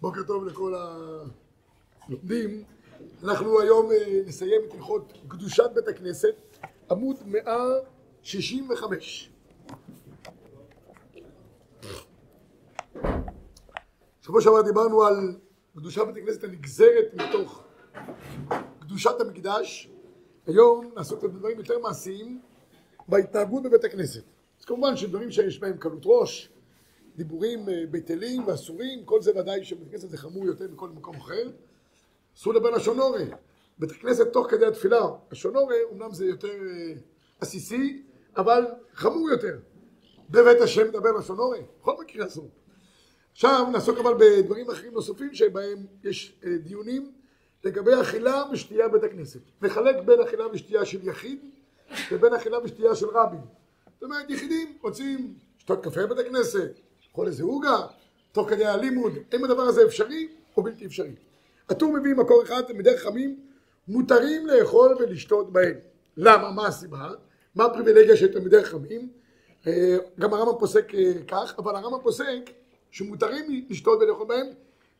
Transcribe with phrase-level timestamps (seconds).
[0.00, 0.74] בוקר טוב לכל
[2.08, 2.64] הלומדים.
[3.24, 3.96] אנחנו היום אה,
[4.26, 6.34] נסיים את הלכות קדושת בית הכנסת,
[6.90, 9.30] עמוד 165.
[14.20, 15.36] שבוע שעבר דיברנו על
[15.76, 17.64] קדושת בית הכנסת הנגזרת מתוך
[18.78, 19.93] קדושת המקדש.
[20.46, 22.40] היום נעסוק בדברים יותר מעשיים
[23.08, 24.22] בהתנהגות בבית הכנסת.
[24.60, 26.52] אז כמובן שדברים שיש בהם קלות ראש,
[27.16, 31.50] דיבורים אה, בטלים ואסורים, כל זה ודאי שבבית הכנסת זה חמור יותר מכל מקום אחר.
[32.36, 33.24] אסור לדבר לשון הורה.
[33.78, 35.74] בית הכנסת תוך כדי התפילה, לשון הורה,
[36.12, 36.94] זה יותר אה,
[37.40, 38.02] עסיסי,
[38.36, 39.58] אבל חמור יותר.
[40.30, 42.50] בבית השם מדבר לשון הורה, בכל מקרה אסור.
[43.32, 47.12] עכשיו נעסוק אבל בדברים אחרים נוספים שבהם יש אה, דיונים
[47.64, 49.40] לגבי אכילה ושתייה בבית הכנסת.
[49.62, 51.38] נחלק בין אכילה ושתייה של יחיד
[52.12, 53.40] לבין אכילה ושתייה של רבים.
[53.94, 56.70] זאת אומרת, יחידים רוצים לשתות קפה בבית הכנסת,
[57.08, 57.86] לאכול איזה עוגה,
[58.32, 61.14] תוך כדי הלימוד, האם הדבר הזה אפשרי או בלתי אפשרי.
[61.68, 63.40] הטור מביא מקור אחד, תלמידי חכמים
[63.88, 65.74] מותרים לאכול ולשתות בהם.
[66.16, 66.50] למה?
[66.50, 67.10] מה הסיבה?
[67.54, 69.08] מה הפריבילגיה של תלמידי חכמים?
[69.66, 72.50] אה, גם הרמב"ם פוסק אה, כך, אבל הרמב"ם פוסק
[72.90, 74.46] שמותרים לשתות ולאכול בהם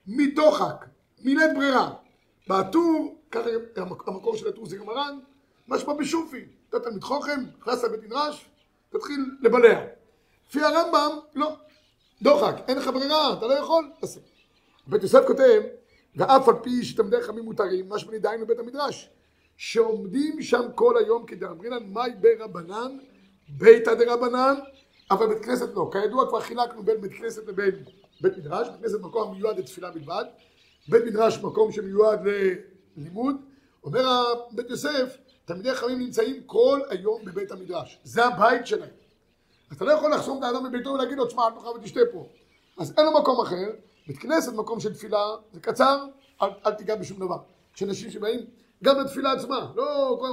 [0.07, 0.87] מדוחק,
[1.25, 2.04] מלית ברירה.
[2.49, 3.51] בטור, ככה
[4.07, 5.19] המקור של הטור זה גמרן,
[5.69, 8.47] משמע בשופי, אתה תלמיד חוכם, נכנס לבית מדרש,
[8.91, 9.85] תתחיל לבלע.
[10.49, 11.57] לפי הרמב"ם, לא,
[12.23, 14.21] דוחק, אין לך ברירה, אתה לא יכול, תעשה.
[14.87, 15.63] בית יוסף כותב,
[16.17, 19.11] ואף על פי שתלמידי חכמים מותרים, משמע דהיינו בית המדרש,
[19.57, 22.99] שעומדים שם כל היום כדאמרינן מאי ברבנן,
[23.49, 24.55] ביתא דרבנן,
[25.11, 25.91] אבל בית כנסת לא.
[25.93, 27.85] כידוע כבר חילקנו בין בית כנסת לבין
[28.21, 30.25] בית מדרש, בית כנסת מקום המיועד לתפילה בלבד,
[30.89, 32.21] בית מדרש מקום שמיועד
[32.97, 33.37] ללימוד.
[33.85, 34.05] אומר
[34.53, 38.91] בית יוסף, תלמידי חכמים נמצאים כל היום בבית המדרש, זה הבית שלהם.
[39.73, 42.27] אתה לא יכול לחסום את האדם בביתו ולהגיד לו, תשמע, אל תאכל ותשתה פה.
[42.79, 43.71] אז אין לו מקום אחר,
[44.07, 46.07] בית כנסת, מקום של תפילה, זה קצר,
[46.43, 47.39] אל, אל תיגע בשום דבר.
[47.77, 48.41] יש אנשים שבאים,
[48.85, 50.27] גם לתפילה עצמה, לא כל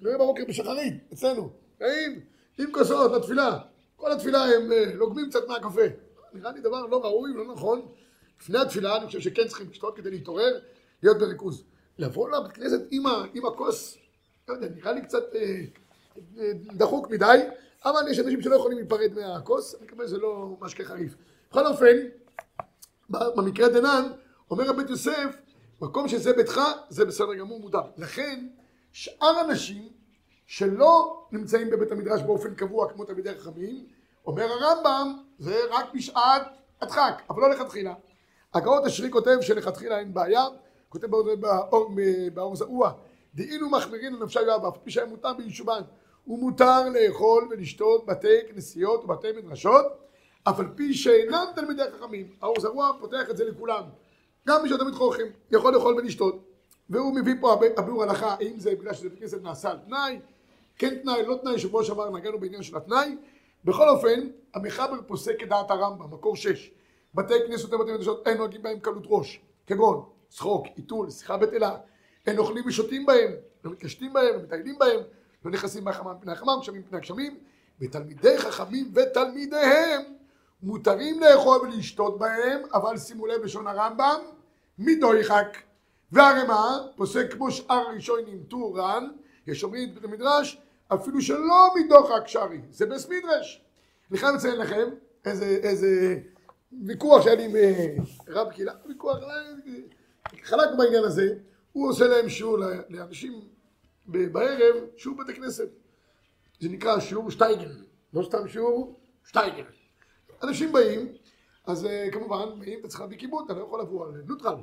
[0.00, 1.50] אני רואה בבוקר בשחרית, אצלנו,
[1.80, 2.20] באים
[2.58, 3.58] עם כוסות לתפילה,
[3.96, 5.82] כל התפילה הם אה, לוגמים קצת מהקפה.
[6.32, 7.82] נראה לי דבר לא ראוי, לא נכון.
[8.40, 10.60] לפני התפילה אני חושב שכן צריכים לשתות כדי להתעורר,
[11.02, 11.64] להיות בריכוז.
[11.98, 12.80] לבוא לבית כנסת
[13.34, 13.98] עם, הכוס,
[14.48, 15.60] לא יודע, נראה לי קצת אה,
[16.38, 17.38] אה, דחוק מדי,
[17.84, 21.14] אבל יש אנשים שלא יכולים להיפרד מהכוס, אני מקווה שזה לא משקה חריף.
[21.50, 21.96] בכל אופן,
[23.10, 24.02] במקרה דנן,
[24.50, 25.36] אומר הבית יוסף,
[25.80, 27.82] מקום שזה ביתך, זה בסדר גמור מותר.
[27.96, 28.46] לכן,
[28.92, 29.88] שאר אנשים
[30.46, 33.86] שלא נמצאים בבית המדרש באופן קבוע כמו תלמידי חכמים,
[34.26, 36.42] אומר הרמב"ם, זה רק בשעת
[36.80, 37.94] הדחק, אבל לא לכתחילה.
[38.54, 40.44] הגאות השרי כותב שלכתחילה אין בעיה,
[40.88, 41.06] כותב
[42.34, 42.92] באור, זעוע,
[43.34, 45.80] דהינו מחמירין לנפשי יואב, אף פי שהיה מותר ביישובן,
[46.26, 49.86] ומותר לאכול ולשתות בתי כנסיות ובתי מדרשות,
[50.44, 52.26] אף על פי שאינם תלמידי חכמים.
[52.42, 53.82] האור זרוע פותח את זה לכולם.
[54.48, 56.44] גם מי שתלמיד חוכם יכול לאכול ולשתות.
[56.90, 60.18] והוא מביא פה הביאור הלכה, האם זה בגלל שזה בכנסת נעשה על תנאי,
[60.78, 63.16] כן תנאי, לא תנאי, שבוע שעבר נגענו בעניין של התנאי.
[63.64, 66.70] בכל אופן, המחבר פוסק כדעת הרמב"ם, מקור שש.
[67.14, 71.76] בתי כנסת ובתי מדרשות אין נוהגים בהם קלות ראש, כגון צחוק, עיתול, שיחה בטלה,
[72.26, 73.30] אין אוכלים ושותים בהם,
[73.64, 75.00] לא מתקשטים בהם, לא מטיילים בהם,
[75.44, 77.38] לא נכנסים מהחמם מפני החמם, גשמים מפני הגשמים,
[77.80, 80.02] ותלמידי חכמים ותלמידיהם
[80.62, 84.20] מותרים לאכול ולשתות בהם, אבל שימו לב לשון הרמב"ם,
[84.78, 85.56] מדו יחק.
[86.12, 86.78] והרי מה?
[86.96, 89.08] פוסק כמו שאר הראשונים טור רן,
[89.46, 93.64] יש אומרים בבית המדרש, אפילו שלא מדוחק שרי, זה בס מדרש.
[94.10, 94.88] אני חייב לציין לכם
[95.24, 96.20] איזה, איזה
[96.86, 97.94] ויכוח שהיה לי עם אה,
[98.28, 99.16] רב קהילה, ויכוח,
[100.42, 101.34] חלק בעניין הזה,
[101.72, 102.58] הוא עושה להם שיעור
[102.88, 103.40] לאנשים
[104.06, 105.68] בערב, שיעור בית הכנסת.
[106.60, 107.72] זה נקרא שיעור שטייגל,
[108.12, 109.64] לא סתם שיעור שטייגל.
[110.42, 111.12] אנשים באים,
[111.66, 114.56] אז uh, כמובן, באים, אתה צריך להביא כיבוד, אתה לא יכול לבוא על נוטרל.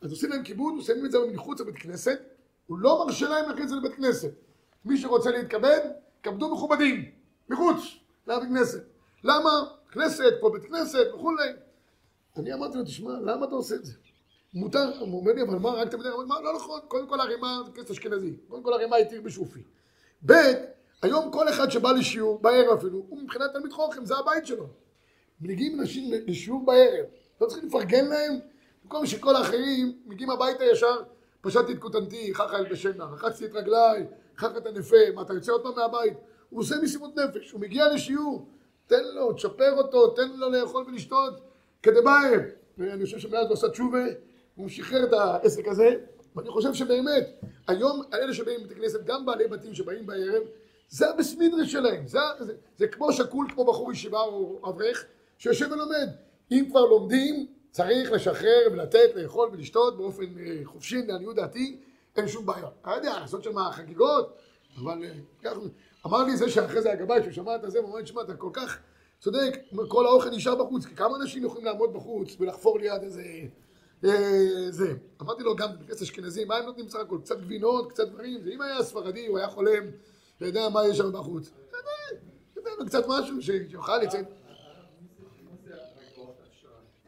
[0.00, 2.20] אז עושים להם כיבוד, שמים את זה מחוץ לבית כנסת,
[2.66, 4.32] הוא לא מרשה להם להכניס את זה לבית כנסת.
[4.84, 5.80] מי שרוצה להתכבד,
[6.22, 7.10] כבדו מכובדים,
[7.48, 7.76] מחוץ
[8.26, 8.84] לבית כנסת.
[9.24, 9.50] למה?
[9.94, 11.48] כנסת, פה בית כנסת וכולי.
[12.36, 13.92] אני אמרתי לו, תשמע, למה אתה עושה את זה?
[14.54, 16.26] מותר, הוא אומר לי, אבל מה, רק תלמידי רמות?
[16.26, 19.62] מה, לא נכון, קודם כל הרימה זה כנסת אשכנזי, קודם כל הרימה התיר בשופי.
[20.26, 20.32] ב',
[21.02, 24.66] היום כל אחד שבא לשיעור, בערב אפילו, הוא מבחינת תלמיד חוכם, זה הבית שלו.
[25.40, 27.06] מגיעים אנשים לשיעור בערב,
[27.40, 28.38] לא צריכים לפרגן להם,
[28.82, 31.02] במקום שכל האחרים מגיעים הביתה ישר,
[31.40, 34.06] פשטתי את כותנתי, חכה אל בשנה, רחצתי את רגליי,
[34.36, 36.14] חכה את הנפה, מה אתה יוצא עוד פעם מהבית?
[36.50, 38.48] הוא עושה מסיבות נפש, הוא מגיע לשיעור,
[38.86, 41.40] תן לו, תשפר אותו, תן לו לאכול ולשתות,
[41.82, 42.34] כדבעי.
[42.78, 44.04] ואני חושב שמאז הוא עשה תשובה,
[44.54, 45.94] הוא שחרר את העסק הזה,
[46.36, 47.26] ואני חושב שבאמת,
[47.68, 50.42] היום האלה שבאים לבית הכנסת, גם בעלי בתים שבאים בערב,
[50.88, 55.04] זה הבסמינרי שלהם, זה, זה, זה כמו שקול, כמו בחור ישיבה או אברך,
[55.38, 56.08] שיושב ולומד.
[56.52, 61.78] אם כבר לומדים, צריך לשחרר ולתת, לאכול ולשתות באופן אה, חופשי, לעניות דעתי,
[62.16, 62.68] אין שום בעיה.
[62.82, 64.36] אתה יודע, לעשות שם חגיגות,
[64.82, 65.10] אבל אה,
[65.42, 65.60] ככה,
[66.06, 68.36] אמר לי זה שאחרי זה הגבאי, שהוא שמע את זה, הוא אמר לי, שמע, אתה
[68.36, 68.78] כל כך
[69.20, 69.58] צודק,
[69.88, 73.22] כל האוכל נשאר בחוץ, כי כמה אנשים יכולים לעמוד בחוץ ולחפור ליד איזה...
[74.04, 74.94] אה, זה.
[75.22, 77.18] אמרתי לו גם בכנסת אשכנזים, מה הם נותנים בסך הכל?
[77.22, 79.82] קצת גבינות, קצת דברים, זה אם היה ספרדי, הוא היה חולם,
[80.36, 81.50] אתה יודע מה יש שם בחוץ.
[82.52, 84.24] אתה יודע, קצת משהו שיוכל לצאת.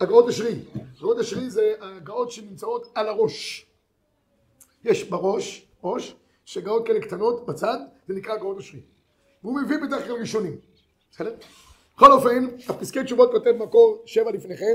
[0.00, 0.62] הגאות אשרי.
[0.98, 3.66] הגאות אשרי זה הגאות שנמצאות על הראש.
[4.84, 7.78] יש בראש, ראש, שגאות כאלה קטנות בצד,
[8.08, 8.80] זה נקרא הגאות אשרי.
[9.42, 10.56] והוא מביא בדרך כלל ראשונים.
[11.10, 11.34] בסדר?
[11.96, 14.74] בכל אופן, הפסקי תשובות כותב מקור שבע לפניכם,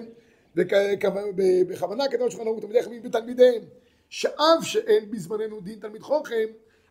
[0.55, 3.61] ובכוונה כתוב שולחן ערוך תלמידי חכמים ותלמידיהם,
[4.09, 6.45] שאף שאין בזמננו דין תלמיד חוכם,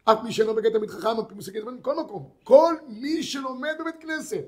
[0.05, 2.29] אף מי שאינו בגט תלמיד חכם, פי מושגי זמן, כל מקום.
[2.45, 4.45] כל מי שלומד בבית כנסת,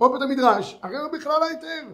[0.00, 1.86] או בית המדרש, הרי הוא בכלל ההיתר.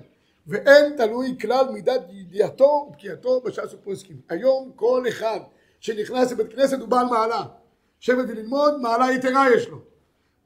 [0.47, 4.17] ואין תלוי כלל מידת ידיעתו ובקיעתו בש"ס ופוסקים.
[4.29, 5.41] היום כל אחד
[5.81, 7.45] שנכנס לבית כנסת הוא בעל מעלה.
[8.05, 9.79] לשבת וללמוד, מעלה יתרה יש לו.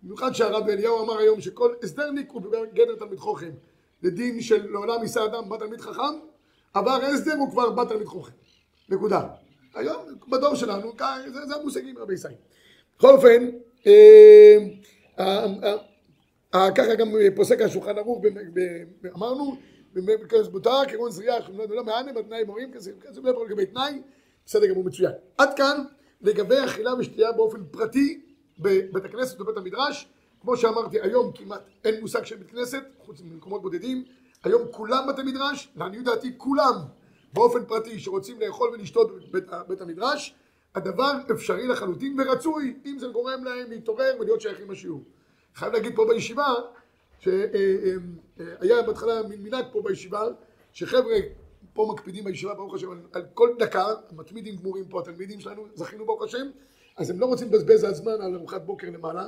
[0.02, 3.50] במיוחד שהרב אליהו אמר היום שכל הסדרניק הוא בגדר תלמיד חוכם.
[4.02, 6.18] לדין של לעולם יישא אדם בת תלמיד חכם,
[6.74, 8.32] עבר הסדר הוא כבר בת תלמיד חוכם.
[8.88, 9.22] נקודה.
[9.74, 10.92] היום בדור שלנו,
[11.26, 12.34] זה, זה המושגים רבי ישראל.
[12.98, 13.50] בכל אופן,
[13.86, 14.56] אה,
[15.18, 15.44] אה,
[16.54, 18.24] אה, ככה גם פוסק השולחן ערוך,
[19.16, 19.56] אמרנו,
[19.94, 21.36] בכנס מותר, כגון זריעה,
[21.68, 24.02] לא מענה בתנאי מורים, כזה לא לגבי תנאי,
[24.46, 25.12] בסדר גמור מצוין.
[25.38, 25.84] עד כאן
[26.20, 28.20] לגבי אכילה ושתייה באופן פרטי
[28.58, 30.08] בבית הכנסת ובית המדרש,
[30.40, 34.04] כמו שאמרתי היום כמעט אין מושג של בית כנסת, חוץ ממקומות בודדים,
[34.44, 36.74] היום כולם בתי מדרש, לעניות דעתי כולם
[37.32, 40.34] באופן פרטי שרוצים לאכול ולשתות בבית בית המדרש,
[40.74, 45.04] הדבר אפשרי לחלוטין ורצוי אם זה גורם להם להתעורר ולהיות שייכים לשיעור.
[45.54, 46.54] חייב להגיד פה בישיבה
[47.20, 50.22] שהיה בהתחלה מין מנהג פה בישיבה
[50.72, 51.16] שחבר'ה
[51.78, 56.22] פה מקפידים בישיבה ברוך השם על כל דקה, מתמידים גמורים פה התלמידים שלנו, זכינו ברוך
[56.22, 56.50] השם.
[56.96, 59.26] אז הם לא רוצים לבזבז הזמן על ארוחת בוקר למעלה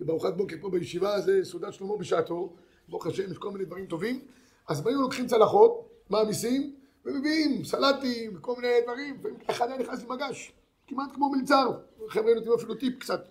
[0.00, 2.52] ובארוחת בוקר פה בישיבה זה סעודת שלמה בשעתו,
[2.88, 4.20] ברוך השם יש כל מיני דברים טובים.
[4.68, 6.74] אז היו לוקחים צלחות, מעמיסים
[7.04, 10.52] ומביאים סלטים וכל מיני דברים אחד היה נכנס עם מגש
[10.86, 11.70] כמעט כמו מלצר.
[12.08, 13.24] חבר'ה נותנים אפילו טיפ קצת.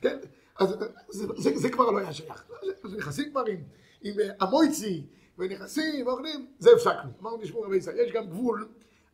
[0.00, 0.18] כן
[0.58, 0.74] אז
[1.08, 2.44] זה, זה, זה כבר לא היה שייך.
[2.84, 3.58] אז נכנסים כבר עם,
[4.02, 5.02] עם המויצי,
[5.38, 7.10] ונכנסים ואוכלים, זה הפסקנו.
[7.20, 8.68] אמרנו, תשמעו רבי ישראל, יש גם גבול,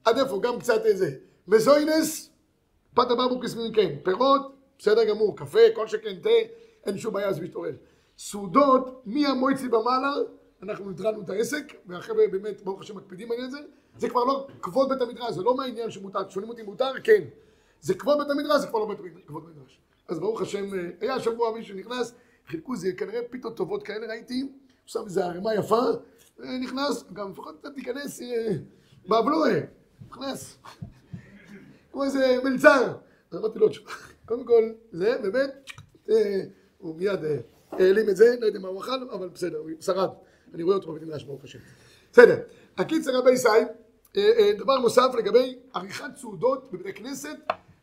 [0.04, 1.16] עד איפה, גם קצת איזה
[1.48, 2.30] מזוינס,
[2.94, 6.30] פתא ברבוקס כן, פירות, בסדר גמור, קפה, כל שכן תה,
[6.86, 7.72] אין שום בעיה, זה מתעורר.
[8.18, 10.12] סעודות, מהמויצי במעלה,
[10.62, 13.58] אנחנו התחלנו את העסק, והחבר'ה באמת, ברוך השם, מקפידים על זה,
[13.98, 17.24] זה כבר לא כבוד בית המדרש, זה לא מהעניין שמותר, שואלים אותי מותר, כן.
[17.80, 18.94] זה כבוד בית המדרש, זה כבר לא
[19.26, 19.80] כבוד בית המדרש.
[20.08, 22.14] אז ברוך השם, אה, היה שבוע מישהו נכנס,
[22.46, 24.48] חילקו איזה כנראה פיתות טובות כאלה ראיתי,
[24.86, 25.82] שם איזה ערימה יפה,
[26.42, 28.20] נכנס, גם לפחות אתה תיכנס
[29.08, 29.60] באבלואה,
[30.10, 30.58] נכנס,
[31.92, 32.96] כמו איזה מלצר.
[33.30, 33.68] אז אמרתי לו,
[34.26, 35.70] קודם כל, זה באמת,
[36.10, 36.40] אה,
[36.78, 37.20] הוא מיד
[37.72, 40.10] העלים את זה, לא יודע מה הוא אכל, אבל בסדר, הוא שרד,
[40.54, 41.58] אני רואה אותו בבית מדרש ברוך השם.
[42.12, 42.40] בסדר,
[42.78, 43.48] הקיצר רבי ישי,
[44.58, 47.36] דבר נוסף לגבי עריכת סעודות בבית הכנסת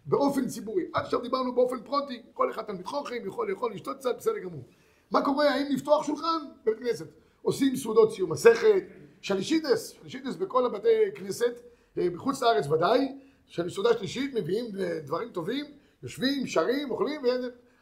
[0.06, 0.84] באופן ציבורי.
[0.94, 4.64] עד עכשיו דיברנו באופן פרוטי, כל אחד תלמיד חוכם, יכול לאכול, לשתות קצת, בסדר גמור.
[5.12, 7.08] מה קורה, האם לפתוח שולחן בבית כנסת?
[7.50, 8.84] עושים סעודות סיום מסכת,
[9.22, 11.60] שלישיתס, שלישיתס בכל הבתי כנסת,
[11.98, 13.08] אה, בחוץ לארץ ודאי,
[13.48, 15.66] של סעודה שלישית מביאים אה, דברים טובים,
[16.04, 17.22] יושבים, שרים, אוכלים.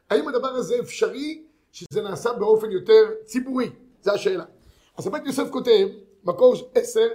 [0.09, 3.69] האם הדבר הזה אפשרי שזה נעשה באופן יותר ציבורי?
[4.01, 4.45] זו השאלה.
[4.97, 5.87] אז הבית יוסף כותב,
[6.23, 7.07] מקור עשר,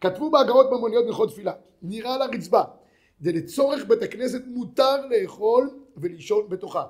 [0.00, 1.52] כתבו בהגרות במוניות מלכות תפילה,
[1.82, 2.62] נראה לרצפה,
[3.20, 6.84] ולצורך בית הכנסת מותר לאכול ולישון בתוכה.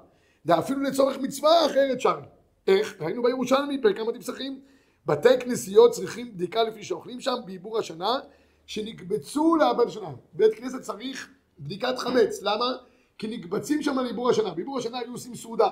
[0.46, 2.20] ואפילו לצורך מצווה אחרת שם.
[2.66, 2.96] איך?
[3.00, 4.60] ראינו בירושלמי, פרק כמה תפסחים.
[5.06, 8.18] בתי כנסיות צריכים בדיקה לפי שאוכלים שם בעיבור השנה,
[8.66, 10.10] שנקבצו לאבד השנה.
[10.32, 11.28] בית כנסת צריך
[11.58, 12.42] בדיקת חמץ.
[12.42, 12.72] למה?
[13.18, 14.50] כי נקבצים שם לעיבור השנה.
[14.54, 15.68] בעיבור השנה היו עושים סעודה.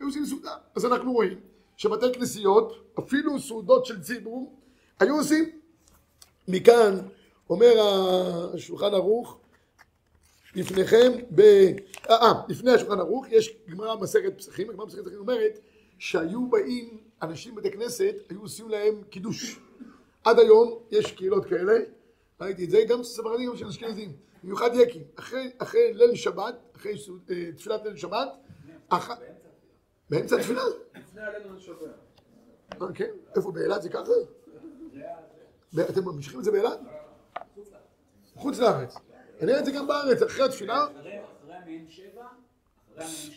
[0.00, 0.56] היו עושים סעודה.
[0.74, 1.40] אז אנחנו רואים
[1.76, 4.54] שבתי כנסיות, אפילו סעודות של ציבור,
[5.00, 5.50] היו עושים.
[6.48, 6.98] מכאן
[7.50, 7.72] אומר
[8.54, 9.38] השולחן ערוך,
[10.54, 11.40] לפניכם, ב...
[11.40, 15.58] אה, אה, לפני השולחן ערוך, יש גמרא מסכת פסחים, הגמרא מסכת פסחים אומרת
[15.98, 19.60] שהיו באים אנשים בבתי כנסת, היו עושים להם קידוש.
[20.24, 21.78] עד היום יש קהילות כאלה,
[22.40, 26.94] ראיתי את זה, גם ספרדים, גם של אשכנזים, במיוחד יקים, אחרי, אחרי ליל שבת, אחרי
[27.30, 28.28] אה, תפילת ליל שבת,
[28.88, 29.10] אח...
[30.10, 30.62] באמצע התפילה?
[30.94, 31.22] לפני
[31.60, 31.76] שבת.
[32.82, 33.10] אה, כן?
[33.36, 34.12] איפה, באילת זה ככה?
[35.90, 36.80] אתם ממשיכים את זה באילת?
[38.34, 38.94] חוץ לארץ.
[39.40, 40.86] אני רואה את זה גם בארץ, אחרי התפילה.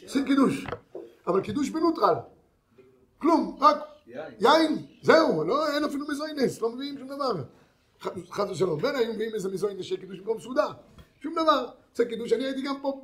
[0.04, 0.66] עושים קידוש.
[1.28, 2.16] אבל קידוש בנוטרל.
[3.24, 3.77] כלום, רק
[4.39, 4.86] יין.
[5.01, 7.44] זהו, לא, אין אפילו מזוינס, לא מביאים שום דבר.
[8.32, 10.68] חס ושלום, בין היו מביאים איזה מזוינס של קידוש במקום סעודה.
[11.22, 11.70] שום דבר.
[11.92, 13.01] עושה קידוש, אני הייתי גם פה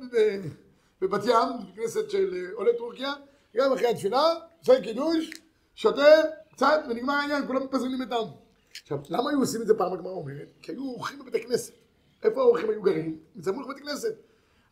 [1.00, 3.12] בבת ים, בכנסת של אה, עולי טורקיה,
[3.56, 5.30] גם אחרי התפילה, עושה קידוש,
[5.74, 6.02] שותה,
[6.52, 8.30] קצת, ונגמר העניין, כולם מתפזרים לביתם.
[8.82, 10.48] עכשיו, למה היו עושים את זה פעם הגמרא אומרת?
[10.62, 11.72] כי היו אורחים בבית הכנסת.
[12.22, 13.18] איפה האורחים היו גרים?
[13.42, 14.14] סמוך לבית הכנסת.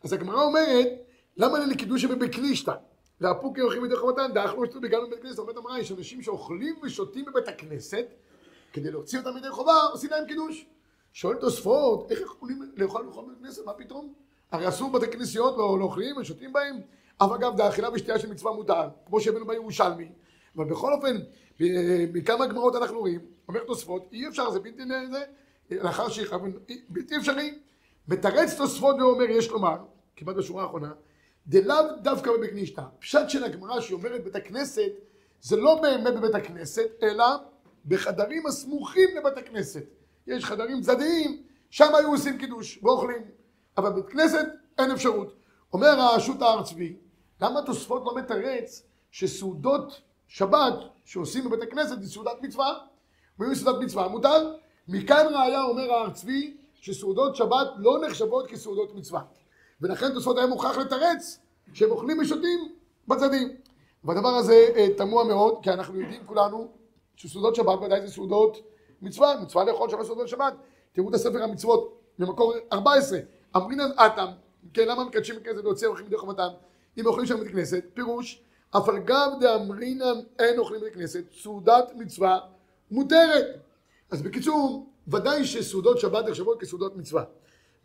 [0.03, 0.87] אז הגמרא אומרת,
[1.37, 2.73] למה אין קידוש בבקלישתא?
[3.21, 7.25] ואפוקי הולכים בדרך חמתן, דאכלו שתו בגלל בבית הכנסת, אומרת המראה, יש אנשים שאוכלים ושותים
[7.25, 8.05] בבית הכנסת,
[8.73, 10.65] כדי להוציא אותם ידי חובה, עושים להם קידוש.
[11.13, 13.65] שואל תוספות, איך יכולים לאכול לאכול בבית הכנסת?
[13.65, 14.13] מה פתאום?
[14.51, 16.79] הרי אסור בתי כנסיות, לא, לא אוכלים ושותים בהם.
[17.17, 20.11] אף אגב, דאכילה ושתייה של מצווה מותר, כמו שהבאנו בירושלמי.
[20.55, 21.17] אבל בכל אופן,
[22.13, 25.23] מכמה גמרות אנחנו רואים, אומר תוספות, אי אפשר, זה בלתי, זה,
[25.71, 26.53] לאחר שיכוון,
[26.89, 27.59] בלתי אפשרי.
[28.07, 29.77] מתרץ תוספות ואומר, יש לומר,
[30.15, 30.91] כמעט בשורה האחרונה,
[31.47, 32.81] דלאו דווקא בבית כנישתא.
[32.99, 34.91] פשט של הגמרא שהיא אומרת בית הכנסת,
[35.41, 37.25] זה לא באמת בבית הכנסת, אלא
[37.85, 39.83] בחדרים הסמוכים לבית הכנסת.
[40.27, 43.21] יש חדרים צדדיים, שם היו עושים קידוש ואוכלים.
[43.77, 44.45] אבל בבית כנסת
[44.77, 45.35] אין אפשרות.
[45.73, 46.95] אומר הרשות ההר צבי,
[47.41, 50.73] למה תוספות לא מתרץ שסעודות שבת
[51.05, 52.73] שעושים בבית הכנסת זה סעודת מצווה?
[53.39, 54.55] ואם סעודת מצווה מותר?
[54.87, 59.21] מכאן ראיה אומר ההר צבי שסעודות שבת לא נחשבות כסעודות מצווה.
[59.81, 61.39] ולכן תוספות היה מוכרח לתרץ
[61.73, 62.71] שהם אוכלים ושותים
[63.07, 63.55] בצדים.
[64.03, 66.71] והדבר הזה אה, תמוה מאוד, כי אנחנו יודעים כולנו
[67.15, 68.57] שסעודות שבת ודאי זה סעודות
[69.01, 70.53] מצווה, מצווה לאכול שלוש סעודות שבת.
[70.93, 73.19] תראו את הספר המצוות במקור 14.
[73.55, 74.27] אמרינן אטם,
[74.73, 76.49] כן, למה מקדשים הכנסת להוציא אורחים מדרך חמתם?
[76.97, 78.41] אם אוכלים שם בית כנסת, פירוש,
[78.77, 82.39] אף על גב דאמרינן אין אוכלים בית כנסת, סעודת מצווה
[82.91, 83.45] מותרת.
[84.11, 87.23] אז בקיצור, ודאי שסעודות שבת נחשבות כסעודות מצווה.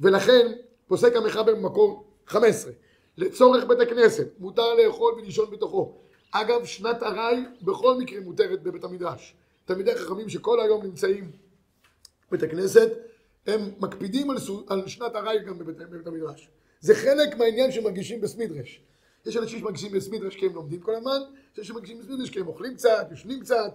[0.01, 0.53] ולכן
[0.89, 2.73] פוסק המחבר במקור 15,
[3.17, 5.95] לצורך בית הכנסת מותר לאכול ולישון בתוכו.
[6.31, 9.35] אגב, שנת ארעי בכל מקרה מותרת בבית המדרש.
[9.65, 11.31] תלמידי חכמים שכל היום נמצאים
[12.29, 12.89] בבית הכנסת,
[13.47, 16.49] הם מקפידים על, סו- על שנת ארעי גם בבית, בבית המדרש.
[16.81, 18.81] זה חלק מהעניין שמרגישים בסמידרש.
[19.27, 21.19] יש אנשים שמרגישים בסמידרש כי הם לומדים כל הזמן,
[21.53, 23.73] יש אנשים שמרגישים בסמידרש כי הם אוכלים קצת, יושנים קצת,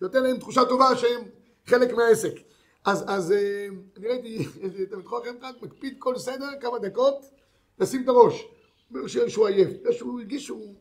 [0.00, 1.22] זה נותן להם תחושה טובה שהם
[1.66, 2.34] חלק מהעסק.
[2.84, 4.44] אז, אז אה, אני ראיתי
[4.90, 7.30] תלמיד חכם אחד מקפיד כל סדר כמה דקות
[7.78, 8.44] לשים את הראש.
[8.90, 10.74] אומר שהוא- עייף, שהוא הרגיש שהוא...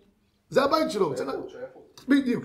[0.49, 1.13] זה הבית שלו.
[2.07, 2.43] בדיוק,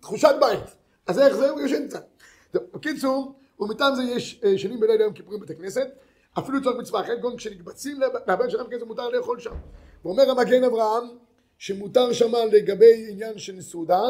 [0.00, 0.60] תחושת בית.
[1.06, 1.50] אז איך זה?
[1.50, 2.06] הוא ישן קצת.
[2.54, 5.88] בקיצור, ומטעם זה יש אה, שנים בלילה יום כיפורים בבית הכנסת,
[6.38, 9.54] אפילו לצורך מצווה אחרת, כגון כשנקבצים לב- לבן שלכם כזה מותר לאכול שם.
[10.04, 11.04] ואומר המגן אברהם,
[11.58, 14.02] שמותר שמה לגבי עניין של סעודה,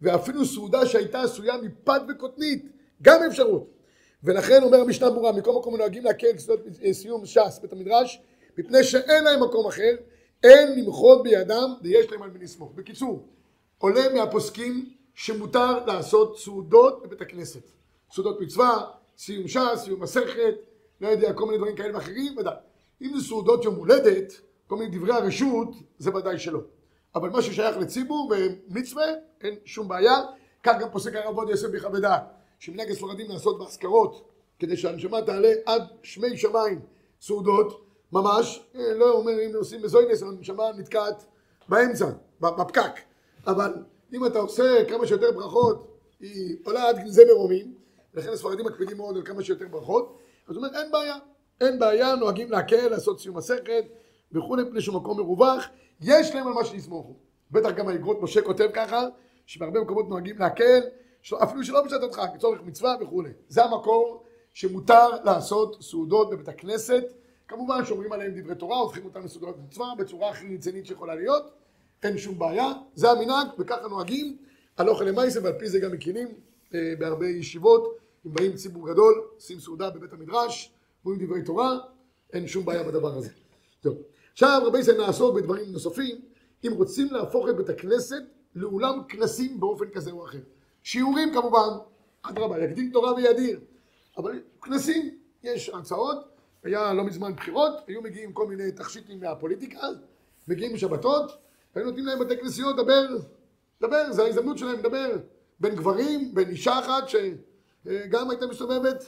[0.00, 2.64] ואפילו סעודה שהייתה עשויה מפת וקוטנית,
[3.02, 3.75] גם אפשרות.
[4.24, 8.22] ולכן אומר המשנה ברורה, מכל מקום נוהגים להקל כסודות אה, סיום ש"ס בית המדרש,
[8.58, 9.96] מפני שאין להם מקום אחר,
[10.44, 12.72] אין למחות בידם ויש להם על מי לסמוך.
[12.74, 13.28] בקיצור,
[13.78, 17.62] עולה מהפוסקים שמותר לעשות סעודות בבית הכנסת.
[18.12, 18.84] סעודות מצווה,
[19.18, 20.54] סיום ש"ס, סיום מסכת,
[21.00, 22.54] לא יודע, כל מיני דברים כאלה ואחרים, ודאי.
[23.02, 24.32] אם זה סעודות יום הולדת,
[24.66, 25.68] כל מיני דברי הרשות,
[25.98, 26.60] זה ודאי שלא.
[27.14, 28.32] אבל מה ששייך לציבור
[28.70, 29.04] ומצווה,
[29.40, 30.22] אין שום בעיה.
[30.62, 31.68] כך גם פוסק הרב עובדיה יוסף
[32.00, 32.22] דעת,
[32.58, 36.80] שמנהג הספרדים לעשות באזכרות, כדי שהנשמה תעלה עד שמי שמיים
[37.20, 41.24] סעודות, ממש, אה, לא אומר אם עושים מזוינס, אבל הנשמה נתקעת
[41.68, 42.06] באמצע,
[42.40, 43.00] בפקק.
[43.46, 43.72] אבל
[44.12, 45.86] אם אתה עושה כמה שיותר ברכות,
[46.20, 47.74] היא עולה עד גנזי מרומים,
[48.14, 51.16] לכן הספרדים מקפידים מאוד על כמה שיותר ברכות, אז הוא אומר אין בעיה,
[51.60, 53.84] אין בעיה, נוהגים להקל, לעשות סיום מסכת
[54.32, 55.68] וכולי, מפני שהוא מקום מרווח,
[56.00, 57.14] יש להם על מה שיסמוכו.
[57.50, 59.06] בטח גם האגרות משה כותב ככה,
[59.46, 60.80] שבהרבה מקומות נוהגים להקל,
[61.34, 63.30] אפילו שלא בשעת הדחק, לצורך מצווה וכולי.
[63.48, 67.04] זה המקור שמותר לעשות סעודות בבית הכנסת,
[67.48, 71.50] כמובן שאומרים עליהם דברי תורה, הופכים אותם לסעודות מצווה בצורה הכי רצינית שיכולה להיות,
[72.02, 74.36] אין שום בעיה, זה המנהג וככה נוהגים
[74.80, 76.28] אוכל למעשה ועל פי זה גם מקימים
[76.74, 80.72] אה, בהרבה ישיבות, אם באים ציבור גדול, עושים סעודה בבית המדרש,
[81.04, 81.78] אומרים דברי תורה,
[82.32, 83.30] אין שום בעיה בדבר הזה.
[83.80, 83.96] טוב,
[84.32, 86.20] עכשיו רבי ישראל נעסוק בדברים נוספים,
[86.66, 88.22] אם רוצים להפוך את בית הכנסת
[88.54, 90.38] לאולם כנסים באופן כזה או אחר.
[90.86, 91.68] שיעורים כמובן,
[92.22, 93.60] אדרבה, יקדים תורה וידיר,
[94.16, 96.24] אבל כנסים, יש הרצאות,
[96.62, 99.80] היה לא מזמן בחירות, היו מגיעים כל מיני תכשיטים מהפוליטיקה,
[100.48, 101.32] מגיעים בשבתות,
[101.74, 103.08] היו נותנים להם בתי כנסיות לדבר,
[103.80, 105.16] לדבר, זו ההזדמנות שלהם לדבר
[105.60, 109.04] בין גברים, בין אישה אחת שגם הייתה מסתובבת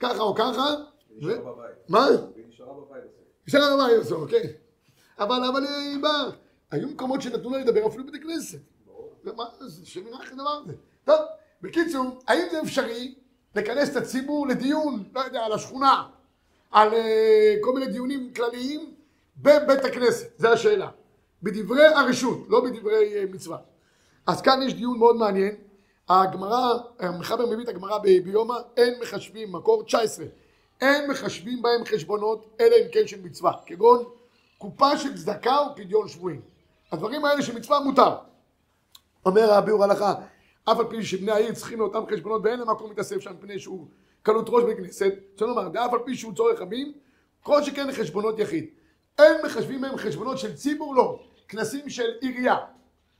[0.00, 0.74] ככה או ככה.
[1.16, 1.76] נשארה ו- בבית.
[1.88, 2.06] מה?
[2.34, 3.02] והיא נשארה בבית.
[3.04, 3.24] בסוף.
[3.46, 4.52] בסדר בבית בסוף, אוקיי.
[5.18, 6.30] אבל אבל היא באה.
[6.70, 8.58] היו מקומות שנתנו לה לדבר אפילו בבתי כנסת.
[9.36, 10.72] מה זה, שם ירח הדבר הזה.
[11.04, 11.20] טוב,
[11.62, 13.14] בקיצור, האם זה אפשרי
[13.54, 16.06] לכנס את הציבור לדיון, לא יודע, על השכונה,
[16.70, 18.94] על אה, כל מיני דיונים כלליים
[19.36, 20.38] בבית הכנסת?
[20.38, 20.90] זו השאלה.
[21.42, 23.58] בדברי הרשות, לא בדברי אה, מצווה.
[24.26, 25.54] אז כאן יש דיון מאוד מעניין.
[26.08, 30.26] הגמרא, המחבר מביא את הגמרא ביומא, אין מחשבים, מקור 19,
[30.80, 34.04] אין מחשבים בהם חשבונות, אלא אם כן של מצווה, כגון
[34.58, 36.40] קופה של צדקה ופדיון שבויים.
[36.92, 38.16] הדברים האלה של מצווה מותר.
[39.26, 40.14] אומר הביאור הלכה,
[40.64, 43.86] אף על פי שבני העיר צריכים לאותם חשבונות ואין להם מקום להתאסף שם מפני שהוא
[44.22, 46.92] קלות ראש בכנסת, רוצה לומר, ואף על פי שהוא צורך רבים,
[47.42, 48.66] כל שכן חשבונות יחיד.
[49.18, 51.18] אין מחשבים מהם חשבונות של ציבור, לא.
[51.48, 52.56] כנסים של עירייה,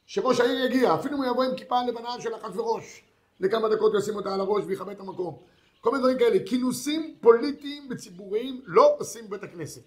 [0.07, 3.03] שראש העיר יגיע, אפילו אם הוא יבוא עם כיפה לבנה של אחשוורוש,
[3.41, 5.39] לכמה דקות ישים אותה על הראש ויכבד את המקום.
[5.81, 6.39] כל מיני דברים כאלה.
[6.47, 9.83] כינוסים פוליטיים וציבוריים לא עושים בבית הכנסת.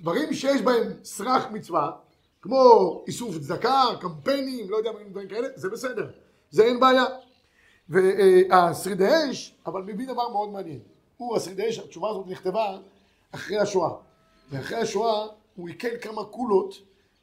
[0.00, 1.90] דברים שיש בהם סרח מצווה,
[2.42, 6.10] כמו איסוף צדקה, קמפיינים, לא יודע מה דברים כאלה, זה בסדר,
[6.54, 7.04] זה אין בעיה.
[7.88, 10.78] והשרידי אש, אבל מביא דבר מאוד מעניין.
[11.16, 12.78] הוא, השרידי אש, התשובה הזאת נכתבה
[13.30, 13.90] אחרי השואה.
[14.50, 16.74] ואחרי השואה הוא עיכל כמה קולות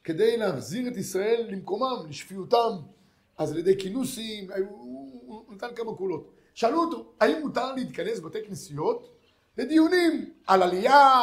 [0.04, 2.76] כדי להחזיר את ישראל למקומם, לשפיותם.
[3.38, 6.30] אז על ידי כינוסים, הוא, נתן כמה קולות.
[6.54, 9.08] שאלו אותו, האם מותר להתכנס בבתי כנסיות
[9.58, 11.20] לדיונים על עלייה,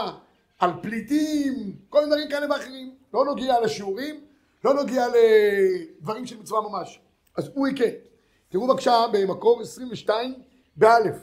[0.59, 2.95] על פליטים, כל מיני דברים כאלה ואחרים.
[3.13, 4.21] לא נוגע לשיעורים,
[4.63, 6.99] לא נוגע לדברים של מצווה ממש.
[7.38, 7.86] אז הוא יקה.
[8.50, 10.33] תראו בבקשה במקור 22
[10.75, 11.15] באלף,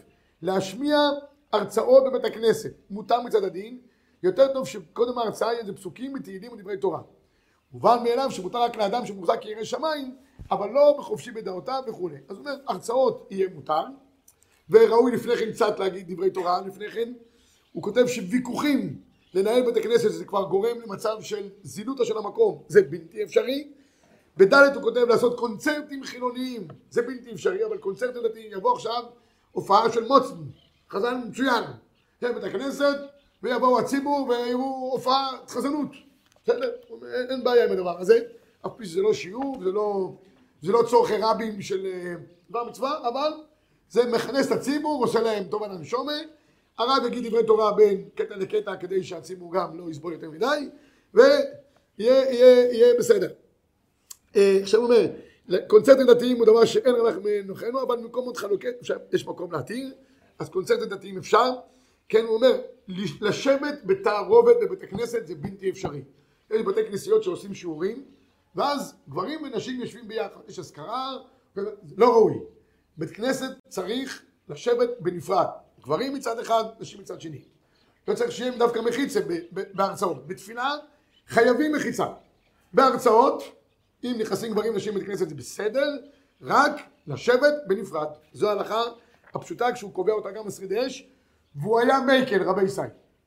[0.43, 0.99] להשמיע
[1.53, 3.79] הרצאות בבית הכנסת, מותר מצד הדין,
[4.23, 7.01] יותר טוב שקודם ההרצאה יהיה איזה פסוקים מתהילים ודברי תורה.
[7.73, 10.17] מובן מאליו שמותר רק לאדם שמוחזק כירא שמיים,
[10.51, 12.17] אבל לא בחופשי בדעותיו וכולי.
[12.29, 13.83] אז הוא אומר, הרצאות יהיה מותר,
[14.71, 17.13] וראוי לפני כן קצת להגיד דברי תורה לפני כן.
[17.73, 19.01] הוא כותב שוויכוחים
[19.35, 23.73] לנהל בית הכנסת זה כבר גורם למצב של זילותא של המקום, זה בלתי אפשרי.
[24.37, 29.03] בד' הוא כותב לעשות קונצרטים חילוניים, זה בלתי אפשרי, אבל קונצרטים דתיים, יבוא עכשיו
[29.53, 30.35] הופעה של מוצן,
[30.91, 31.65] חזן מצוין,
[32.21, 32.97] כן, בית הכנסת,
[33.43, 35.89] ויבואו הציבור ויראו הופעת חזנות,
[36.45, 36.71] בסדר,
[37.31, 38.19] אין, בעיה עם הדבר הזה,
[38.67, 40.13] אף פי שזה לא שיעור, זה לא,
[40.63, 42.15] זה לא צורכי רבים של אה,
[42.51, 43.33] דבר מצווה, אבל
[43.91, 46.13] זה מכנס את הציבור, עושה להם טוב על הנשומה,
[46.79, 50.69] הרב יגיד דברי תורה בין קטע לקטע כדי שהציבור גם לא יסבול יותר מדי,
[51.15, 51.41] ויהיה
[51.99, 53.29] יהיה, יהיה בסדר.
[54.37, 55.07] אה, עכשיו הוא אומר,
[55.67, 58.69] קונצרטים דתיים הוא דבר שאין רווח מנוחנו, אבל במקומות חלוקי,
[59.13, 59.93] יש מקום להתיר,
[60.39, 61.51] אז קונצרטים דתיים אפשר.
[62.09, 62.61] כן, הוא אומר,
[63.21, 66.03] לשבת בתערובת בבית הכנסת זה בלתי אפשרי.
[66.51, 68.05] יש בתי כנסיות שעושים שיעורים,
[68.55, 71.17] ואז גברים ונשים יושבים ביחד, יש אזכרה,
[71.97, 72.35] לא ראוי.
[72.97, 75.47] בית כנסת צריך לשבת בנפרד,
[75.83, 77.43] גברים מצד אחד, נשים מצד שני.
[78.09, 79.21] לא צריך שיהיה דווקא מחיצה
[79.51, 80.27] בהרצאות.
[80.27, 80.77] בתפילה
[81.29, 82.07] חייבים מחיצה.
[82.73, 83.43] בהרצאות,
[84.13, 85.97] אם נכנסים גברים ונשים בבית כנסת זה בסדר,
[86.43, 88.09] רק לשבת בנפרד.
[88.33, 88.83] זו ההלכה
[89.35, 91.09] הפשוטה כשהוא קובע אותה גם בשרידי אש,
[91.55, 92.81] והוא היה מייקל רבי ישי.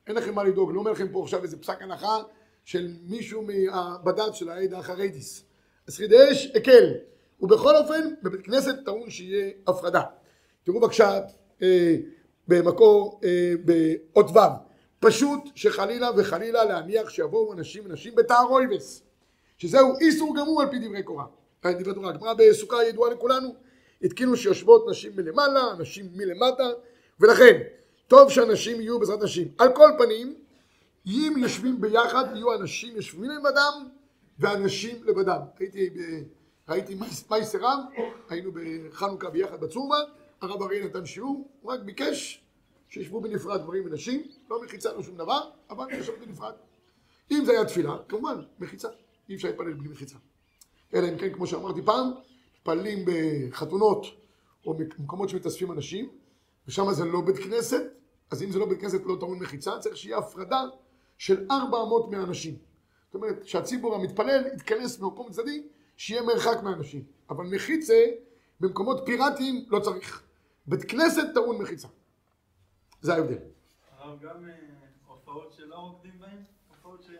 [0.06, 2.16] אין לכם מה לדאוג, לא אומר לכם פה עכשיו איזה פסק הנחה
[2.64, 5.44] של מישהו מהבד"ץ של העדה החרדיס.
[5.88, 6.94] השרידי אש הקל,
[7.40, 10.02] ובכל אופן בבית כנסת טעון שיהיה הפרדה.
[10.64, 11.20] תראו בבקשה
[11.62, 11.96] אה,
[12.48, 14.38] במקור אה, באות ו'
[15.00, 19.02] פשוט שחלילה וחלילה להניח שיבואו אנשים ונשים בתערויבס
[19.60, 21.24] שזהו איסור גמור על פי דברי קורה.
[21.66, 23.54] דברי תורה, הגמרא בסוכה ידועה לכולנו
[24.02, 26.68] התקינו שיושבות נשים מלמעלה, נשים מלמטה
[27.20, 27.60] ולכן
[28.08, 29.48] טוב שאנשים יהיו בעזרת נשים.
[29.58, 30.34] על כל פנים
[31.06, 33.88] אם יושבים ביחד יהיו אנשים יושבים לבדם
[34.38, 35.40] ואנשים לבדם.
[35.58, 35.90] הייתי.
[36.68, 36.96] ראיתי
[37.30, 37.78] מייסר רב,
[38.28, 39.96] היינו בחנוכה ביחד בצורבה
[40.40, 42.44] הרב אריה נתן שיעור, הוא רק ביקש
[42.88, 46.52] שישבו בנפרד גברים ונשים, לא מחיצה, לא שום דבר, אבל ישבו בנפרד.
[47.30, 48.88] אם זה היה תפילה, כמובן, מחיצה.
[49.30, 50.16] אי אפשר להתפלל בלי מחיצה.
[50.94, 52.10] אלא אם כן, כמו שאמרתי פעם,
[52.54, 54.06] מתפללים בחתונות
[54.66, 56.08] או במקומות שמתאספים אנשים,
[56.68, 57.82] ושם זה לא בית כנסת,
[58.30, 60.62] אז אם זה לא בית כנסת לא טעון מחיצה, צריך שיהיה הפרדה
[61.18, 62.54] של 400 מהאנשים.
[63.06, 65.62] זאת אומרת, שהציבור המתפלל יתכנס במקום צדדי,
[65.96, 67.04] שיהיה מרחק מהאנשים.
[67.30, 68.04] אבל מחיצה,
[68.60, 70.22] במקומות פיראטיים, לא צריך.
[70.66, 71.88] בית כנסת טעון מחיצה.
[73.00, 73.38] זה ההבדל.
[73.98, 74.54] הרב, גם אה,
[75.06, 76.42] הופעות שלא רוקדים בהן?
[76.68, 77.02] הופעות?
[77.02, 77.16] של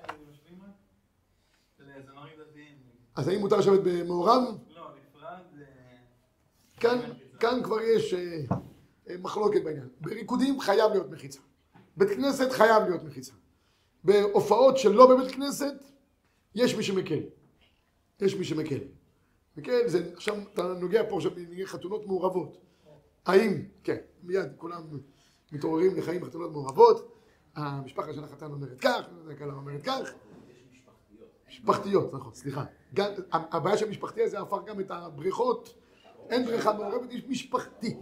[2.07, 2.77] זמרים דתיים.
[3.17, 4.43] אז האם מותר לשבת במעורב?
[4.69, 5.41] לא, נפרד.
[7.41, 8.41] כאן, כבר יש אה,
[9.09, 9.89] אה, מחלוקת בעניין.
[10.01, 11.41] בריקודים חייב להיות מחיצה.
[11.97, 13.33] בית כנסת חייב להיות מחיצה.
[14.05, 15.75] בהופעות שלא בבית כנסת,
[16.55, 17.21] יש מי שמקל.
[18.21, 18.79] יש מי שמקל.
[19.57, 22.57] מקל זה, עכשיו אתה נוגע פה עכשיו בענייני חתונות מעורבות.
[23.27, 24.83] האם, כן, מיד כולם
[25.53, 27.17] מתעוררים לחיים בחתונות מעורבות,
[27.57, 29.01] המשפחה של החתן אומרת כך,
[29.31, 30.13] הכלה אומרת כך.
[31.51, 32.65] משפחתיות, נכון, סליחה.
[32.95, 35.75] גם, הבעיה של משפחתי הזה הפך גם את הבריכות,
[36.31, 37.97] אין בריכה מעורבת, יש משפחתי.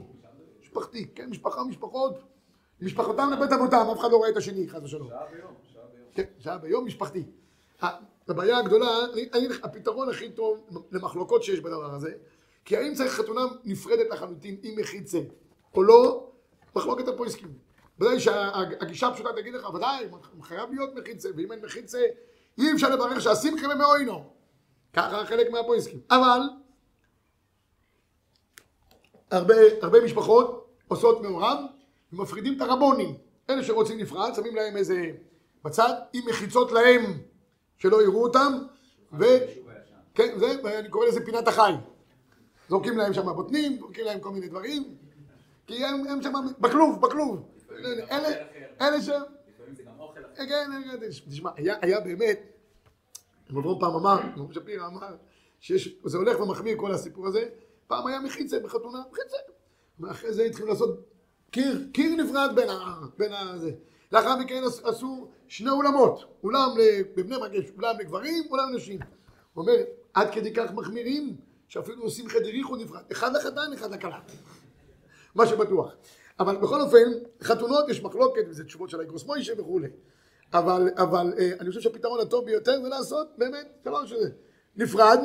[0.63, 2.19] משפחתי, כן, משפחה, משפחות,
[2.81, 5.09] משפחותם לבית אבותם, אף אחד לא רואה את השני, חס ושלום.
[5.09, 6.07] שעה ביום, שעה ביום.
[6.15, 7.25] כן, שעה ביום משפחתי.
[8.29, 8.89] הבעיה הגדולה,
[9.35, 12.13] אני הפתרון הכי טוב למחלוקות שיש בדבר הזה,
[12.65, 15.21] כי האם צריך חתונה נפרדת לחלוטין עם מחיצה
[15.75, 16.31] או לא,
[16.77, 17.53] מחלוקת הפויסקים.
[18.01, 20.07] ודאי שהגישה הפשוטה תגיד לך, ודאי,
[20.43, 21.99] חייב להיות מחיצה, ואם אין מחיצה,
[22.59, 24.33] אי אפשר לברך שהשמחה במאוינו.
[24.93, 26.01] ככה חלק מהפויסקים.
[26.11, 26.41] אבל,
[29.31, 31.59] הרבה, הרבה משפחות עושות מעורב
[32.13, 33.15] ומפרידים את הרבונים.
[33.51, 35.11] אלה שרוצים נפרד, שמים להם איזה
[35.65, 37.19] בצד, עם מחיצות להם,
[37.79, 38.53] שלא יראו אותם,
[39.13, 39.25] ו...
[40.15, 41.73] כן, זה, ואני קורא לזה פינת החי.
[42.69, 44.95] זורקים להם שם בוטנים, זורקים להם כל מיני דברים,
[45.67, 47.49] כי הם, הם שם בכלוב, בכלוב.
[48.11, 48.29] אלה,
[48.81, 49.11] אלה ש...
[50.47, 52.41] כן, כן, תשמע, היה, היה באמת,
[53.51, 55.17] אברום פעם אמר, אברום שפירא אמר,
[55.61, 57.49] שזה הולך ומחמיר כל הסיפור הזה,
[57.87, 59.37] פעם היה מחיצה בחתונה, מחיצה.
[60.01, 61.01] ואחרי זה התחילו לעשות
[61.51, 63.01] קיר, קיר נפרד בין ה...
[63.19, 63.59] בין ה...
[63.59, 63.71] זה.
[64.13, 66.69] לאחר מכן עשו שני אולמות, אולם
[67.17, 69.01] בבני יש אולם לגברים, אולם לנשים.
[69.55, 69.77] הוא אומר,
[70.15, 71.37] עד כדי כך מחמירים,
[71.69, 74.21] שאפילו עושים חדר ייחוד נפרד, אחד לחתן, אחד לכלה.
[75.35, 75.93] מה שבטוח.
[76.41, 79.89] אבל בכל אופן, חתונות יש מחלוקת, וזה תשובות של האגרוס מוישה וכולי.
[80.53, 84.31] אבל, אבל אה, אני חושב שהפתרון הטוב ביותר זה לעשות באמת שלוש שזה.
[84.77, 85.19] נפרד,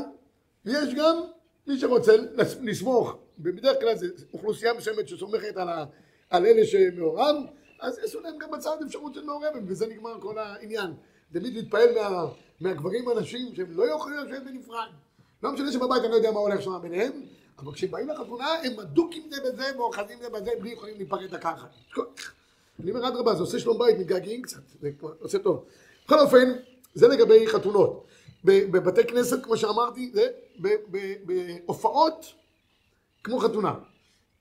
[0.66, 1.22] ויש גם
[1.68, 2.16] מי שרוצה
[2.62, 5.86] לסמוך, ובדרך כלל זו אוכלוסייה מסוימת שסומכת על, ה,
[6.30, 7.36] על אלה שמעורב,
[7.80, 10.94] אז יעשו להם גם בצד אפשרות של מעורבת, וזה נגמר כל העניין.
[11.34, 12.26] תמיד להתפעל מה,
[12.60, 14.88] מהגברים האנשים שהם לא יכולים לשבת בנפרד.
[15.44, 17.12] לא משנה שבבית אני לא יודע מה הולך שם ביניהם,
[17.60, 21.70] אבל כשבאים לחתונה הם אדוקים זה בזה ואוחזים זה בזה בלי יכולים להיפרד דקה אחת.
[22.80, 25.66] אני אומר אדרבה, זה עושה שלום בית, מתגעגעים קצת, זה עושה טוב.
[26.06, 26.52] בכל אופן,
[26.94, 28.08] זה לגבי חתונות.
[28.44, 30.28] בבתי כנסת, כמו שאמרתי, זה
[31.66, 32.34] בהופעות
[33.24, 33.74] כמו חתונה.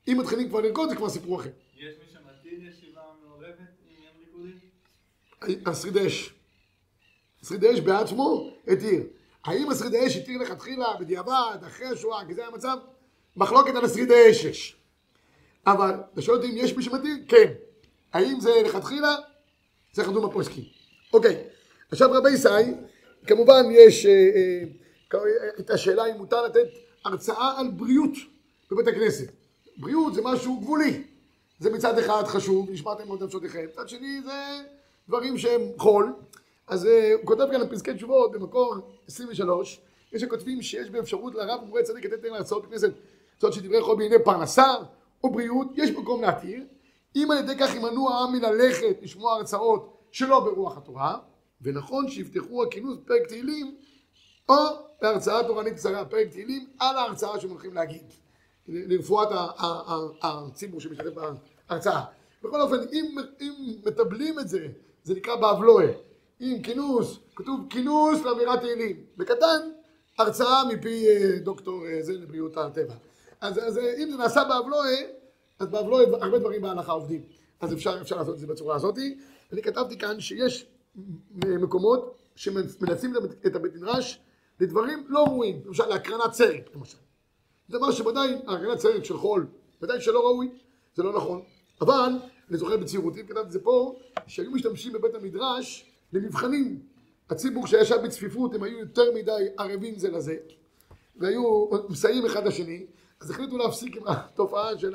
[0.08, 1.50] אם מתחילים כבר לרקוד זה כבר סיפור אחר.
[1.76, 5.60] יש מי שמתאים ישיבה מעורבת עם ים ריקודי?
[5.66, 6.34] השריד אש.
[7.42, 9.02] השריד אש בעצמו התיר.
[9.44, 12.76] האם השריד האש התיר לכתחילה, בדיעבד, אחרי השואה, כי זה המצב?
[13.36, 14.76] מחלוקת על השריד האש יש.
[15.66, 17.16] אבל, אתה שואל אותי אם יש מי שמתיר?
[17.28, 17.52] כן.
[18.12, 19.16] האם זה לכתחילה?
[19.92, 20.64] זה חתום הפוסקים.
[21.12, 21.44] אוקיי,
[21.90, 22.48] עכשיו רבי ישי,
[23.26, 24.12] כמובן יש, אה,
[25.14, 25.20] אה,
[25.60, 26.68] את השאלה אם מותר לתת
[27.04, 28.12] הרצאה על בריאות
[28.70, 29.32] בבית הכנסת.
[29.76, 31.02] בריאות זה משהו גבולי.
[31.58, 34.60] זה מצד אחד חשוב, נשמעתם מאוד נפשותיכם, מצד שני זה
[35.08, 36.12] דברים שהם חול.
[36.66, 38.74] אז אה, הוא כותב כאן בפסקי תשובות במקור
[39.06, 39.80] 23,
[40.12, 42.92] יש שכותבים שיש באפשרות לרב ומורה צדיק לתת להם להרצאות בכנסת,
[43.40, 44.74] זאת שדברי חול בענייני פרנסה
[45.24, 46.64] או בריאות, יש מקום להתיר.
[47.16, 51.18] אם על ידי כך ימנעו העם מללכת לשמוע הרצאות שלא ברוח התורה,
[51.62, 53.76] ונכון שיפתחו הכינוס פרק תהילים
[54.48, 54.54] או
[55.02, 58.12] בהרצאה תורנית קצרה, פרק תהילים על ההרצאה שהם הולכים להגיד,
[58.68, 59.28] לרפואת
[60.22, 61.10] הציבור שמשתתף
[61.68, 62.04] בהרצאה.
[62.44, 63.52] בכל אופן, אם, אם
[63.86, 64.66] מטבלים את זה,
[65.04, 65.92] זה נקרא באבלואה.
[66.40, 68.96] עם כינוס, כתוב כינוס לאמירת תהילים.
[69.16, 69.60] בקטן,
[70.18, 72.94] הרצאה מפי אה, דוקטור אה, זה לבריאות הטבע.
[73.40, 74.96] אז, אז אה, אם זה נעשה באבלואה,
[75.62, 77.22] אז באבלואה הרבה דברים בהלכה עובדים.
[77.60, 78.98] אז אפשר, אפשר לעשות את זה בצורה הזאת.
[79.52, 80.66] אני כתבתי כאן שיש
[81.34, 83.14] מקומות שמנצלים
[83.46, 84.20] את הבית מדרש
[84.60, 86.98] לדברים לא ראויים, למשל להקרנת סרט, למשל.
[87.68, 89.46] זה דבר שוודאי, הקרנת סרט של חול,
[89.82, 90.50] ודאי שלא ראוי,
[90.94, 91.42] זה לא נכון.
[91.80, 92.12] אבל,
[92.50, 93.94] אני זוכר בצעירותי, כתבתי את זה פה,
[94.26, 96.80] שהיו משתמשים בבית המדרש למבחנים.
[97.30, 100.36] הציבור שישב בצפיפות, הם היו יותר מדי ערבים זה לזה,
[101.16, 102.86] והיו מסייעים אחד לשני,
[103.20, 104.94] אז החליטו להפסיק עם התופעה של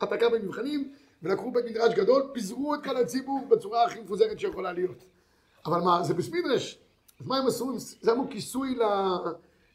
[0.00, 5.04] ההעתקה במבחנים, ולקחו בית מדרש גדול, פיזרו את כל הציבור בצורה הכי מפוזרת שיכולה להיות.
[5.66, 6.78] אבל מה, זה בסמידרש.
[7.20, 7.70] אז מה הם עשו?
[7.70, 8.78] הם שמו כיסוי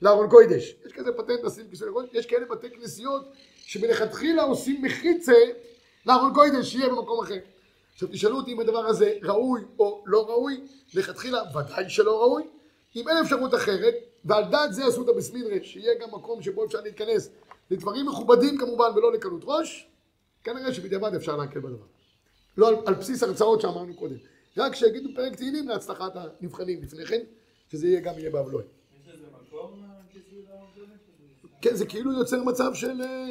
[0.01, 0.75] לארון קוידש.
[0.85, 5.37] יש כזה פטנט לשים כיסוי לארון, יש כאלה בתי כנסיות שמלכתחילה עושים מחיצה
[6.05, 7.39] לארון קוידש שיהיה במקום אחר.
[7.93, 10.61] עכשיו תשאלו אותי אם הדבר הזה ראוי או לא ראוי,
[10.93, 12.43] לכתחילה ודאי שלא ראוי.
[12.95, 13.93] אם אין אפשרות אחרת,
[14.25, 17.29] ועל דעת זה עשו את הבסמידרש, שיהיה גם מקום שבו אפשר להתכנס
[17.71, 19.87] לדברים מכובדים כמובן ולא לקלות ראש,
[20.43, 21.85] כנראה שבדיעבד אפשר להקל בדבר.
[22.57, 24.15] לא על, על בסיס הרצאות שאמרנו קודם.
[24.57, 27.21] רק שיגידו פרק תהילים להצלחת הנבחנים לפני כן,
[27.71, 28.63] שזה יהיה גם יהיה באבלוי.
[29.07, 29.15] יש
[29.47, 30.45] מקום כיסוי
[31.61, 33.27] כן, זה כאילו יוצר מצב של אה,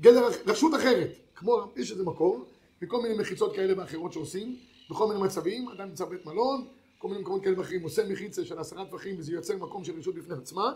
[0.00, 1.10] גדר, רשות אחרת.
[1.34, 2.44] כמו, יש איזה מקום,
[2.82, 4.56] וכל מיני מחיצות כאלה ואחרות שעושים,
[4.90, 6.66] בכל מיני מצבים, אדם נמצא בבית מלון,
[6.98, 10.14] כל מיני מקומות כאלה ואחרים, עושה מחיצה של עשרה טווחים וזה יוצר מקום של רשות
[10.14, 10.72] בפני עצמה,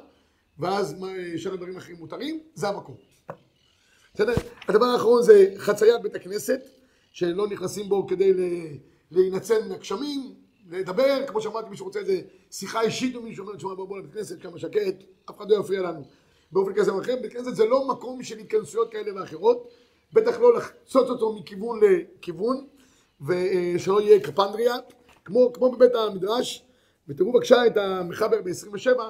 [0.58, 0.96] ואז
[1.36, 2.96] שאר הדברים אחרים מותרים, זה המקום.
[4.14, 4.32] בסדר?
[4.68, 6.60] הדבר האחרון זה חציית בית הכנסת,
[7.12, 8.32] שלא נכנסים בו כדי
[9.10, 10.34] להינצל מן הגשמים,
[10.70, 14.12] לדבר, כמו שאמרתי, מי שרוצה איזה שיחה אישית או מישהו אומר, תשמע בוא בוא לבית
[14.12, 14.94] כנסת, כמה שקט,
[15.30, 16.04] אף אחד לא יפריע לנו.
[16.52, 19.68] באופן כזה או אחר, בית כנסת זה לא מקום של התכנסויות כאלה ואחרות,
[20.12, 22.66] בטח לא לחצות אותו מכיוון לכיוון,
[23.26, 24.74] ושלא יהיה קפנדריה,
[25.24, 26.64] כמו, כמו בבית המדרש,
[27.08, 29.00] ותראו בבקשה את המחבר ב-27,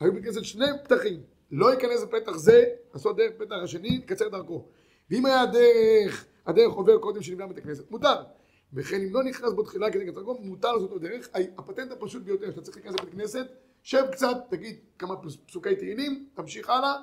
[0.00, 1.20] היו בית כנסת שני פתחים,
[1.52, 4.64] לא ייכנס בפתח זה, לעשות דרך פתח השני, לקצר דרכו.
[5.10, 8.22] ואם היה הדרך, הדרך עובר קודם שנבנה בית הכנסת, מותר.
[8.74, 11.28] וכן אם לא נכנס בו תחילה לקצר דרכו, מותר לעשות לו דרך.
[11.58, 13.46] הפטנט הפשוט ביותר, שאתה צריך להיכנס לבית כנסת,
[13.82, 15.14] שב קצת, תגיד כמה
[15.46, 16.94] פסוקי תהילים, תמשיך הלאה,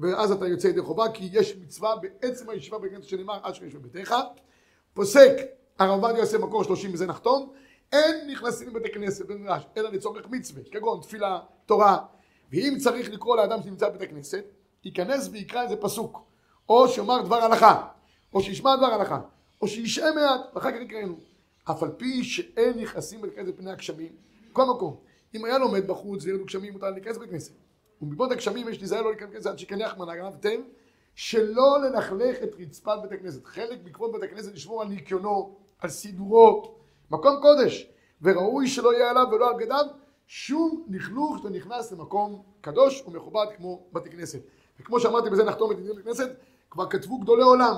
[0.00, 3.74] ואז אתה יוצא ידי חובה, כי יש מצווה בעצם הישיבה בית כנסת שנאמר, עד שיש
[3.74, 4.14] בביתך.
[4.94, 5.36] פוסק,
[5.78, 7.52] הרב עובדיה עושה מקור שלושים וזה נחתום,
[7.92, 9.26] אין נכנסים לבית הכנסת
[9.76, 11.98] אלא לצורך מצווה, כגון תפילה, תורה,
[12.54, 14.44] ואם צריך לקרוא לאדם שנמצא בבית הכנסת,
[14.84, 16.22] ייכנס ויקרא איזה פסוק,
[16.68, 17.88] או שיאמר דבר הלכה,
[18.34, 19.20] או שישמע דבר הלכה,
[19.62, 21.14] או שישעה מעט, ואחר כך יקראנו.
[21.70, 24.12] אף על פי שאין נכנסים לבית הכנסת פני הגשמים,
[24.52, 24.96] כל מקום.
[25.34, 27.52] אם היה לומד בחוץ וירדו גשמים, מותר להיכנס לבית הכנסת.
[28.02, 30.60] ומבעוד הגשמים יש להיזהר לא להיכנס עד שיקנח מנהגן ותן,
[31.14, 33.44] שלא ללכלך את רצפת בית הכנסת.
[33.44, 36.74] חלק בעקבות בית הכנסת לשמור על ניקיונו, על סידורו,
[37.10, 37.90] מקום קודש,
[38.22, 39.86] וראוי שלא יהיה עליו ולא על בגדיו
[40.26, 44.40] שום לכלוך שאתה נכנס למקום קדוש ומכובד כמו בתי כנסת.
[44.80, 46.30] וכמו שאמרתי בזה נחתום את עניין הכנסת,
[46.70, 47.74] כבר כתבו גדולי עולם,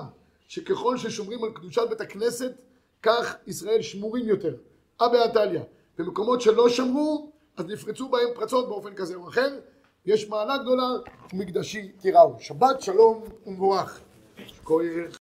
[0.48, 2.52] שככל ששומרים על קדושת בית הכנסת,
[3.02, 4.54] כך ישראל שמורים יותר.
[5.00, 5.62] אבא עתליה.
[5.98, 9.58] במקומות שלא שמרו, אז נפרצו בהם פרצות באופן כזה או אחר.
[10.06, 10.86] יש מעלה גדולה
[11.32, 12.36] ומקדשי תיראו.
[12.38, 14.00] שבת שלום ומבורך.
[14.64, 15.10] כהן